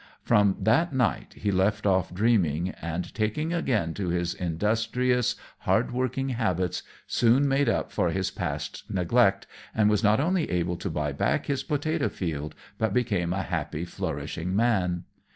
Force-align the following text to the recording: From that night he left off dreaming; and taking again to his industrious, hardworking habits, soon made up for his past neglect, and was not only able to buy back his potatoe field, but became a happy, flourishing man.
From 0.23 0.57
that 0.59 0.91
night 0.93 1.35
he 1.35 1.51
left 1.51 1.85
off 1.85 2.11
dreaming; 2.11 2.69
and 2.81 3.13
taking 3.13 3.53
again 3.53 3.93
to 3.93 4.09
his 4.09 4.33
industrious, 4.33 5.35
hardworking 5.59 6.29
habits, 6.29 6.81
soon 7.05 7.47
made 7.47 7.69
up 7.69 7.91
for 7.91 8.09
his 8.09 8.31
past 8.31 8.83
neglect, 8.89 9.45
and 9.75 9.91
was 9.91 10.03
not 10.03 10.19
only 10.19 10.49
able 10.49 10.77
to 10.77 10.89
buy 10.89 11.11
back 11.11 11.45
his 11.45 11.61
potatoe 11.63 12.09
field, 12.09 12.55
but 12.79 12.95
became 12.95 13.31
a 13.31 13.43
happy, 13.43 13.85
flourishing 13.85 14.55
man. 14.55 15.03